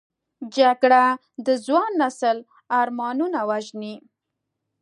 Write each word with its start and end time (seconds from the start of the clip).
جګړه 0.57 1.03
د 1.45 1.47
ځوان 1.65 1.91
نسل 2.01 2.37
ارمانونه 2.79 3.39
وژني 3.49 3.95